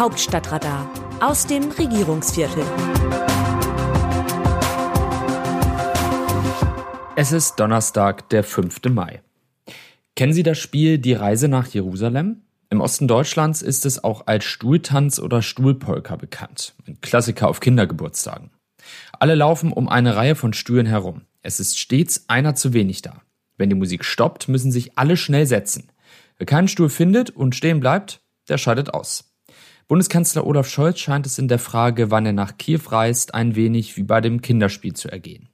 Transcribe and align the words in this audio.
Hauptstadtradar 0.00 0.90
aus 1.20 1.46
dem 1.46 1.70
Regierungsviertel. 1.72 2.64
Es 7.16 7.32
ist 7.32 7.56
Donnerstag, 7.60 8.30
der 8.30 8.42
5. 8.42 8.80
Mai. 8.88 9.20
Kennen 10.16 10.32
Sie 10.32 10.42
das 10.42 10.56
Spiel 10.56 10.96
Die 10.96 11.12
Reise 11.12 11.48
nach 11.48 11.66
Jerusalem? 11.66 12.40
Im 12.70 12.80
Osten 12.80 13.08
Deutschlands 13.08 13.60
ist 13.60 13.84
es 13.84 14.02
auch 14.02 14.26
als 14.26 14.46
Stuhltanz 14.46 15.18
oder 15.18 15.42
Stuhlpolka 15.42 16.16
bekannt. 16.16 16.72
Ein 16.86 16.98
Klassiker 17.02 17.50
auf 17.50 17.60
Kindergeburtstagen. 17.60 18.48
Alle 19.12 19.34
laufen 19.34 19.70
um 19.70 19.86
eine 19.86 20.16
Reihe 20.16 20.34
von 20.34 20.54
Stühlen 20.54 20.86
herum. 20.86 21.26
Es 21.42 21.60
ist 21.60 21.78
stets 21.78 22.24
einer 22.26 22.54
zu 22.54 22.72
wenig 22.72 23.02
da. 23.02 23.20
Wenn 23.58 23.68
die 23.68 23.76
Musik 23.76 24.06
stoppt, 24.06 24.48
müssen 24.48 24.72
sich 24.72 24.96
alle 24.96 25.18
schnell 25.18 25.44
setzen. 25.44 25.92
Wer 26.38 26.46
keinen 26.46 26.68
Stuhl 26.68 26.88
findet 26.88 27.28
und 27.28 27.54
stehen 27.54 27.80
bleibt, 27.80 28.22
der 28.48 28.56
scheidet 28.56 28.94
aus. 28.94 29.29
Bundeskanzler 29.90 30.46
Olaf 30.46 30.68
Scholz 30.68 31.00
scheint 31.00 31.26
es 31.26 31.36
in 31.40 31.48
der 31.48 31.58
Frage, 31.58 32.12
wann 32.12 32.24
er 32.24 32.32
nach 32.32 32.58
Kiew 32.58 32.82
reist, 32.90 33.34
ein 33.34 33.56
wenig 33.56 33.96
wie 33.96 34.04
bei 34.04 34.20
dem 34.20 34.40
Kinderspiel 34.40 34.92
zu 34.92 35.10
ergehen. 35.10 35.48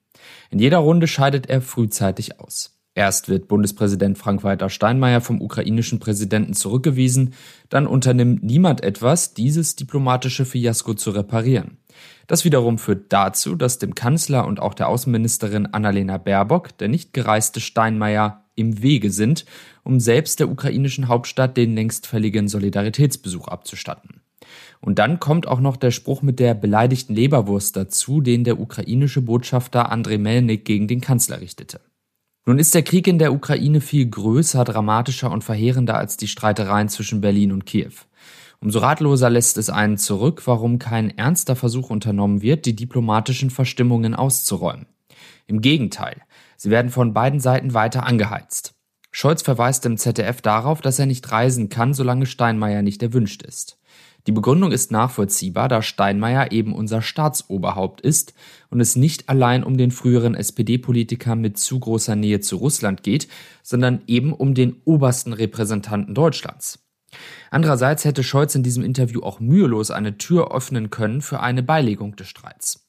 In 0.50 0.58
jeder 0.58 0.76
Runde 0.76 1.06
scheidet 1.06 1.48
er 1.48 1.62
frühzeitig 1.62 2.38
aus. 2.38 2.78
Erst 2.94 3.30
wird 3.30 3.48
Bundespräsident 3.48 4.18
Frank-Walter 4.18 4.68
Steinmeier 4.68 5.22
vom 5.22 5.40
ukrainischen 5.40 6.00
Präsidenten 6.00 6.52
zurückgewiesen, 6.52 7.32
dann 7.70 7.86
unternimmt 7.86 8.42
niemand 8.42 8.82
etwas, 8.82 9.32
dieses 9.32 9.74
diplomatische 9.74 10.44
Fiasko 10.44 10.92
zu 10.92 11.12
reparieren. 11.12 11.78
Das 12.26 12.44
wiederum 12.44 12.76
führt 12.76 13.14
dazu, 13.14 13.54
dass 13.54 13.78
dem 13.78 13.94
Kanzler 13.94 14.46
und 14.46 14.60
auch 14.60 14.74
der 14.74 14.88
Außenministerin 14.88 15.64
Annalena 15.64 16.18
Baerbock 16.18 16.76
der 16.76 16.88
nicht 16.88 17.14
gereiste 17.14 17.60
Steinmeier 17.60 18.44
im 18.54 18.82
Wege 18.82 19.10
sind, 19.10 19.46
um 19.82 19.98
selbst 19.98 20.40
der 20.40 20.50
ukrainischen 20.50 21.08
Hauptstadt 21.08 21.56
den 21.56 21.74
längst 21.74 22.06
fälligen 22.06 22.48
Solidaritätsbesuch 22.48 23.48
abzustatten. 23.48 24.15
Und 24.80 24.98
dann 24.98 25.20
kommt 25.20 25.46
auch 25.48 25.60
noch 25.60 25.76
der 25.76 25.90
Spruch 25.90 26.22
mit 26.22 26.38
der 26.38 26.54
beleidigten 26.54 27.14
Leberwurst 27.14 27.76
dazu, 27.76 28.20
den 28.20 28.44
der 28.44 28.60
ukrainische 28.60 29.22
Botschafter 29.22 29.90
Andrei 29.90 30.18
Melnik 30.18 30.64
gegen 30.64 30.88
den 30.88 31.00
Kanzler 31.00 31.40
richtete. 31.40 31.80
Nun 32.46 32.60
ist 32.60 32.74
der 32.74 32.82
Krieg 32.82 33.08
in 33.08 33.18
der 33.18 33.32
Ukraine 33.32 33.80
viel 33.80 34.08
größer, 34.08 34.62
dramatischer 34.64 35.32
und 35.32 35.42
verheerender 35.42 35.96
als 35.96 36.16
die 36.16 36.28
Streitereien 36.28 36.88
zwischen 36.88 37.20
Berlin 37.20 37.50
und 37.50 37.66
Kiew. 37.66 37.92
Umso 38.60 38.78
ratloser 38.78 39.30
lässt 39.30 39.58
es 39.58 39.68
einen 39.68 39.98
zurück, 39.98 40.42
warum 40.46 40.78
kein 40.78 41.16
ernster 41.18 41.56
Versuch 41.56 41.90
unternommen 41.90 42.42
wird, 42.42 42.64
die 42.66 42.76
diplomatischen 42.76 43.50
Verstimmungen 43.50 44.14
auszuräumen. 44.14 44.86
Im 45.46 45.60
Gegenteil, 45.60 46.22
sie 46.56 46.70
werden 46.70 46.90
von 46.90 47.12
beiden 47.12 47.40
Seiten 47.40 47.74
weiter 47.74 48.04
angeheizt. 48.04 48.74
Scholz 49.10 49.42
verweist 49.42 49.86
im 49.86 49.96
ZDF 49.96 50.40
darauf, 50.42 50.80
dass 50.80 50.98
er 50.98 51.06
nicht 51.06 51.30
reisen 51.32 51.68
kann, 51.68 51.94
solange 51.94 52.26
Steinmeier 52.26 52.82
nicht 52.82 53.02
erwünscht 53.02 53.42
ist. 53.42 53.78
Die 54.26 54.32
Begründung 54.32 54.72
ist 54.72 54.90
nachvollziehbar, 54.90 55.68
da 55.68 55.82
Steinmeier 55.82 56.50
eben 56.50 56.74
unser 56.74 57.00
Staatsoberhaupt 57.00 58.00
ist 58.00 58.34
und 58.70 58.80
es 58.80 58.96
nicht 58.96 59.28
allein 59.28 59.62
um 59.62 59.76
den 59.76 59.92
früheren 59.92 60.34
SPD-Politiker 60.34 61.36
mit 61.36 61.58
zu 61.58 61.78
großer 61.78 62.16
Nähe 62.16 62.40
zu 62.40 62.56
Russland 62.56 63.04
geht, 63.04 63.28
sondern 63.62 64.02
eben 64.08 64.32
um 64.32 64.54
den 64.54 64.82
obersten 64.84 65.32
Repräsentanten 65.32 66.14
Deutschlands. 66.14 66.80
Andererseits 67.52 68.04
hätte 68.04 68.24
Scholz 68.24 68.56
in 68.56 68.64
diesem 68.64 68.82
Interview 68.82 69.22
auch 69.22 69.38
mühelos 69.38 69.92
eine 69.92 70.18
Tür 70.18 70.52
öffnen 70.52 70.90
können 70.90 71.22
für 71.22 71.38
eine 71.38 71.62
Beilegung 71.62 72.16
des 72.16 72.26
Streits. 72.26 72.84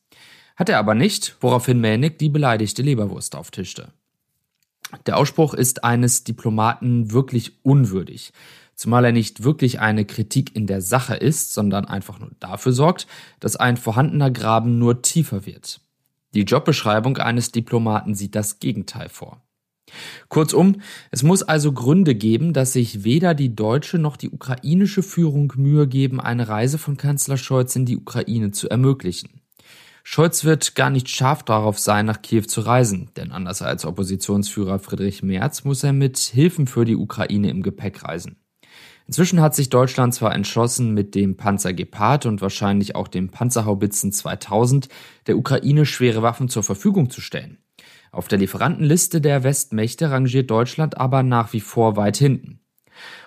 Hat 0.55 0.69
er 0.69 0.79
aber 0.79 0.95
nicht, 0.95 1.37
woraufhin 1.39 1.79
Mähnig 1.79 2.17
die 2.17 2.29
beleidigte 2.29 2.81
Leberwurst 2.81 3.35
auftischte. 3.35 3.89
Der 5.05 5.17
Ausspruch 5.17 5.53
ist 5.53 5.83
eines 5.83 6.23
Diplomaten 6.23 7.11
wirklich 7.11 7.63
unwürdig 7.63 8.31
zumal 8.77 9.03
er 9.03 9.11
nicht 9.11 9.43
wirklich 9.43 9.81
eine 9.81 10.05
Kritik 10.05 10.55
in 10.55 10.67
der 10.67 10.81
Sache 10.81 11.15
ist, 11.15 11.53
sondern 11.53 11.85
einfach 11.85 12.19
nur 12.19 12.31
dafür 12.39 12.71
sorgt, 12.71 13.07
dass 13.41 13.57
ein 13.57 13.75
vorhandener 13.75 14.31
Graben 14.31 14.79
nur 14.79 15.01
tiefer 15.01 15.45
wird. 15.45 15.81
Die 16.33 16.43
Jobbeschreibung 16.43 17.17
eines 17.17 17.51
Diplomaten 17.51 18.15
sieht 18.15 18.35
das 18.35 18.59
Gegenteil 18.59 19.09
vor. 19.09 19.41
Kurzum, 20.27 20.81
es 21.11 21.23
muss 21.23 21.43
also 21.43 21.71
Gründe 21.71 22.13
geben, 22.13 22.53
dass 22.53 22.73
sich 22.73 23.03
weder 23.03 23.33
die 23.33 23.55
deutsche 23.55 23.97
noch 23.97 24.17
die 24.17 24.29
ukrainische 24.29 25.01
Führung 25.01 25.53
Mühe 25.55 25.87
geben, 25.87 26.19
eine 26.19 26.47
Reise 26.47 26.77
von 26.77 26.97
Kanzler 26.97 27.37
Scholz 27.37 27.75
in 27.75 27.85
die 27.85 27.97
Ukraine 27.97 28.51
zu 28.51 28.69
ermöglichen. 28.69 29.41
Scholz 30.03 30.43
wird 30.43 30.75
gar 30.75 30.89
nicht 30.89 31.09
scharf 31.09 31.43
darauf 31.43 31.79
sein, 31.79 32.05
nach 32.05 32.21
Kiew 32.21 32.43
zu 32.43 32.61
reisen, 32.61 33.09
denn 33.17 33.31
anders 33.31 33.61
als 33.61 33.85
Oppositionsführer 33.85 34.79
Friedrich 34.79 35.23
Merz 35.23 35.63
muss 35.63 35.83
er 35.83 35.93
mit 35.93 36.17
Hilfen 36.17 36.67
für 36.67 36.85
die 36.85 36.95
Ukraine 36.95 37.49
im 37.49 37.63
Gepäck 37.63 38.03
reisen. 38.03 38.37
Inzwischen 39.07 39.39
hat 39.39 39.55
sich 39.55 39.69
Deutschland 39.69 40.13
zwar 40.13 40.35
entschlossen, 40.35 40.93
mit 40.93 41.15
dem 41.15 41.37
Panzer 41.37 41.73
Gepard 41.73 42.25
und 42.25 42.41
wahrscheinlich 42.41 42.95
auch 42.95 43.07
dem 43.07 43.29
Panzerhaubitzen 43.29 44.11
2000 44.11 44.89
der 45.27 45.37
Ukraine 45.37 45.85
schwere 45.85 46.21
Waffen 46.21 46.49
zur 46.49 46.63
Verfügung 46.63 47.09
zu 47.09 47.21
stellen. 47.21 47.57
Auf 48.11 48.27
der 48.27 48.37
Lieferantenliste 48.37 49.21
der 49.21 49.43
Westmächte 49.43 50.11
rangiert 50.11 50.51
Deutschland 50.51 50.97
aber 50.97 51.23
nach 51.23 51.53
wie 51.53 51.61
vor 51.61 51.95
weit 51.95 52.17
hinten. 52.17 52.59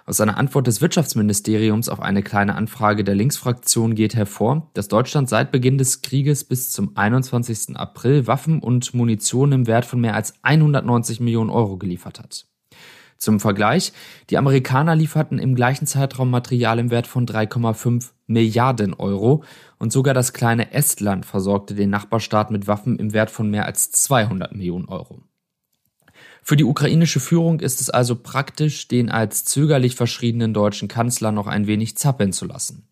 Aus 0.05 0.21
einer 0.21 0.37
Antwort 0.37 0.67
des 0.67 0.83
Wirtschaftsministeriums 0.83 1.89
auf 1.89 2.01
eine 2.01 2.23
kleine 2.23 2.57
Anfrage 2.57 3.05
der 3.05 3.15
Linksfraktion 3.15 3.95
geht 3.95 4.15
hervor, 4.15 4.71
dass 4.75 4.89
Deutschland 4.89 5.29
seit 5.29 5.53
Beginn 5.53 5.79
des 5.79 6.03
Krieges 6.03 6.45
bis 6.45 6.71
zum 6.73 6.97
21. 6.97 7.77
April 7.77 8.27
Waffen 8.27 8.59
und 8.61 8.93
Munition 8.93 9.53
im 9.53 9.67
Wert 9.67 9.85
von 9.85 10.01
mehr 10.01 10.15
als 10.15 10.35
190 10.43 11.21
Millionen 11.21 11.51
Euro 11.51 11.79
geliefert 11.79 12.19
hat. 12.19 12.50
Zum 13.21 13.39
Vergleich, 13.39 13.93
die 14.31 14.39
Amerikaner 14.39 14.97
lieferten 14.97 15.39
im 15.39 15.55
gleichen 15.55 15.87
Zeitraum 15.87 16.31
Material 16.31 16.79
im 16.79 16.91
Wert 16.91 17.07
von 17.07 17.27
3,5 17.27 18.13
Milliarden 18.27 18.95
Euro 18.95 19.45
und 19.79 19.93
sogar 19.93 20.15
das 20.15 20.33
kleine 20.33 20.73
Estland 20.73 21.27
versorgte 21.27 21.75
den 21.75 21.91
Nachbarstaat 21.91 22.51
mit 22.51 22.67
Waffen 22.67 22.99
im 22.99 23.13
Wert 23.13 23.31
von 23.31 23.51
mehr 23.51 23.67
als 23.67 23.91
200 23.91 24.53
Millionen 24.53 24.87
Euro. 24.89 25.21
Für 26.43 26.57
die 26.57 26.65
ukrainische 26.65 27.21
Führung 27.21 27.61
ist 27.61 27.83
es 27.83 27.91
also 27.91 28.17
praktisch, 28.17 28.89
den 28.89 29.11
als 29.11 29.45
zögerlich 29.45 29.97
verschriebenen 29.97 30.55
deutschen 30.55 30.89
Kanzler 30.89 31.31
noch 31.31 31.47
ein 31.47 31.67
wenig 31.67 31.99
zappeln 31.99 32.33
zu 32.33 32.47
lassen. 32.47 32.89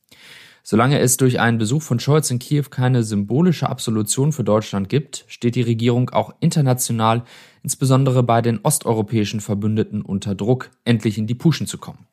Solange 0.70 0.98
es 0.98 1.16
durch 1.16 1.40
einen 1.40 1.56
Besuch 1.56 1.80
von 1.80 1.98
Scholz 1.98 2.30
in 2.30 2.38
Kiew 2.38 2.64
keine 2.68 3.02
symbolische 3.02 3.70
Absolution 3.70 4.32
für 4.32 4.44
Deutschland 4.44 4.90
gibt, 4.90 5.24
steht 5.26 5.54
die 5.54 5.62
Regierung 5.62 6.10
auch 6.10 6.34
international, 6.40 7.24
insbesondere 7.62 8.22
bei 8.22 8.42
den 8.42 8.60
osteuropäischen 8.62 9.40
Verbündeten, 9.40 10.02
unter 10.02 10.34
Druck, 10.34 10.68
endlich 10.84 11.16
in 11.16 11.26
die 11.26 11.34
Puschen 11.34 11.66
zu 11.66 11.78
kommen. 11.78 12.06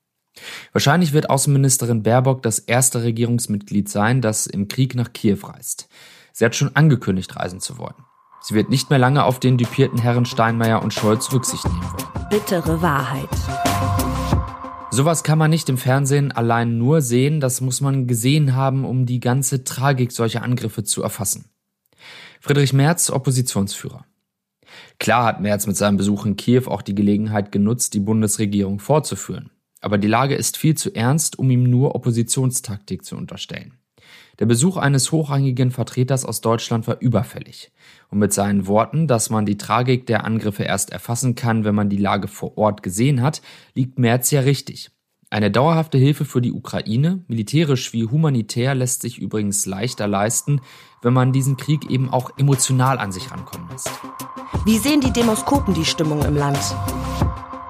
Wahrscheinlich 0.71 1.11
wird 1.11 1.29
Außenministerin 1.29 2.01
Baerbock 2.01 2.43
das 2.43 2.59
erste 2.59 3.03
Regierungsmitglied 3.03 3.89
sein, 3.89 4.21
das 4.21 4.47
im 4.47 4.69
Krieg 4.69 4.95
nach 4.95 5.11
Kiew 5.11 5.39
reist. 5.43 5.89
Sie 6.31 6.45
hat 6.45 6.55
schon 6.55 6.73
angekündigt, 6.77 7.35
reisen 7.35 7.59
zu 7.59 7.77
wollen. 7.77 8.05
Sie 8.39 8.55
wird 8.55 8.69
nicht 8.69 8.89
mehr 8.89 8.99
lange 8.99 9.25
auf 9.25 9.41
den 9.41 9.57
dupierten 9.57 9.99
Herren 9.99 10.25
Steinmeier 10.25 10.81
und 10.81 10.93
Scholz 10.93 11.33
Rücksicht 11.33 11.66
nehmen 11.66 11.83
wollen. 11.83 12.29
Bittere 12.29 12.81
Wahrheit. 12.81 13.27
Sowas 14.95 15.23
kann 15.23 15.38
man 15.38 15.51
nicht 15.51 15.67
im 15.67 15.78
Fernsehen 15.78 16.31
allein 16.31 16.78
nur 16.78 17.01
sehen, 17.01 17.41
das 17.41 17.59
muss 17.59 17.81
man 17.81 18.07
gesehen 18.07 18.56
haben, 18.56 18.85
um 18.85 19.06
die 19.06 19.19
ganze 19.19 19.66
Tragik 19.66 20.13
solcher 20.13 20.41
Angriffe 20.41 20.85
zu 20.85 21.03
erfassen. 21.03 21.50
Friedrich 22.39 22.72
Merz, 22.72 23.09
Oppositionsführer. 23.09 24.05
Klar 24.97 25.25
hat 25.25 25.41
Merz 25.41 25.67
mit 25.67 25.75
seinem 25.75 25.97
Besuch 25.97 26.25
in 26.25 26.38
Kiew 26.38 26.67
auch 26.67 26.81
die 26.81 26.95
Gelegenheit 26.95 27.51
genutzt, 27.51 27.94
die 27.94 28.00
Bundesregierung 28.00 28.79
fortzuführen. 28.79 29.50
Aber 29.81 29.97
die 29.97 30.07
Lage 30.07 30.35
ist 30.35 30.55
viel 30.55 30.78
zu 30.78 30.95
ernst, 30.95 31.38
um 31.38 31.51
ihm 31.51 31.63
nur 31.63 31.94
Oppositionstaktik 31.94 33.03
zu 33.03 33.17
unterstellen. 33.17 33.73
Der 34.39 34.45
Besuch 34.45 34.77
eines 34.77 35.11
hochrangigen 35.11 35.71
Vertreters 35.71 36.25
aus 36.25 36.41
Deutschland 36.41 36.88
war 36.88 36.99
überfällig. 36.99 37.71
Und 38.09 38.19
mit 38.19 38.33
seinen 38.33 38.67
Worten, 38.67 39.07
dass 39.07 39.29
man 39.29 39.45
die 39.45 39.57
Tragik 39.57 40.07
der 40.07 40.25
Angriffe 40.25 40.63
erst 40.63 40.91
erfassen 40.91 41.35
kann, 41.35 41.63
wenn 41.63 41.75
man 41.75 41.89
die 41.89 41.97
Lage 41.97 42.27
vor 42.27 42.57
Ort 42.57 42.83
gesehen 42.83 43.21
hat, 43.21 43.41
liegt 43.73 43.97
Merz 43.99 44.31
ja 44.31 44.41
richtig. 44.41 44.91
Eine 45.29 45.51
dauerhafte 45.51 45.97
Hilfe 45.97 46.23
für 46.23 46.39
die 46.39 46.53
Ukraine, 46.53 47.23
militärisch 47.27 47.93
wie 47.93 48.05
humanitär, 48.05 48.75
lässt 48.75 49.02
sich 49.02 49.17
übrigens 49.17 49.66
leichter 49.66 50.08
leisten, 50.08 50.61
wenn 51.01 51.13
man 51.13 51.34
diesen 51.34 51.58
Krieg 51.58 51.90
eben 51.90 52.09
auch 52.09 52.31
emotional 52.37 52.99
an 52.99 53.11
sich 53.11 53.31
rankommen 53.31 53.67
lässt. 53.69 53.90
Wie 54.66 54.78
sehen 54.78 55.01
die 55.01 55.11
Demoskopen 55.11 55.73
die 55.73 55.85
Stimmung 55.85 56.23
im 56.23 56.35
Land? 56.35 56.59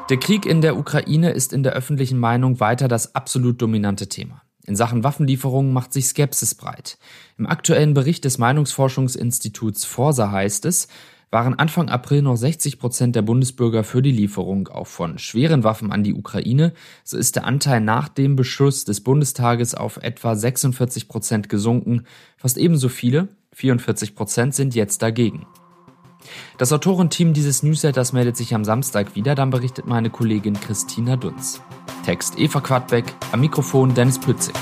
Der 0.09 0.17
Krieg 0.17 0.45
in 0.45 0.61
der 0.61 0.77
Ukraine 0.77 1.31
ist 1.31 1.53
in 1.53 1.63
der 1.63 1.73
öffentlichen 1.73 2.19
Meinung 2.19 2.59
weiter 2.59 2.88
das 2.88 3.15
absolut 3.15 3.59
dominante 3.61 4.07
Thema. 4.09 4.44
In 4.65 4.75
Sachen 4.75 5.03
Waffenlieferungen 5.03 5.73
macht 5.73 5.94
sich 5.94 6.07
Skepsis 6.07 6.56
breit. 6.56 6.97
Im 7.38 7.45
aktuellen 7.45 7.94
Bericht 7.94 8.25
des 8.25 8.38
Meinungsforschungsinstituts 8.38 9.85
Forsa 9.85 10.31
heißt 10.31 10.65
es, 10.65 10.88
waren 11.31 11.53
Anfang 11.53 11.89
April 11.89 12.21
noch 12.21 12.38
60 12.38 12.79
Prozent 12.79 13.15
der 13.15 13.21
Bundesbürger 13.21 13.83
für 13.83 14.01
die 14.01 14.12
Lieferung 14.12 14.67
auch 14.69 14.88
von 14.88 15.17
schweren 15.17 15.63
Waffen 15.63 15.91
an 15.91 16.03
die 16.03 16.13
Ukraine, 16.13 16.73
so 17.03 17.17
ist 17.17 17.35
der 17.35 17.45
Anteil 17.45 17.81
nach 17.81 18.07
dem 18.09 18.35
Beschluss 18.35 18.85
des 18.85 19.01
Bundestages 19.01 19.75
auf 19.75 19.97
etwa 19.97 20.35
46 20.35 21.07
Prozent 21.07 21.50
gesunken. 21.50 22.06
Fast 22.38 22.57
ebenso 22.57 22.89
viele, 22.89 23.27
44 23.51 24.15
Prozent, 24.15 24.56
sind 24.56 24.75
jetzt 24.75 25.01
dagegen. 25.01 25.45
Das 26.57 26.72
Autorenteam 26.72 27.33
dieses 27.33 27.63
Newsletters 27.63 28.13
meldet 28.13 28.38
sich 28.38 28.54
am 28.56 28.66
Samstag 28.66 29.16
wieder, 29.16 29.36
dann 29.36 29.50
berichtet 29.50 29.86
meine 29.86 30.10
Kollegin 30.10 30.60
Christina 30.60 31.16
Dunz. 31.16 31.62
Text 32.06 32.38
Eva 32.38 32.62
Quadbeck, 32.62 33.06
am 33.31 33.42
Mikrofon 33.42 33.94
Dennis 33.94 34.19
Pützig. 34.19 34.56